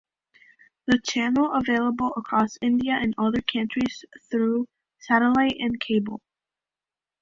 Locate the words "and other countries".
2.99-4.03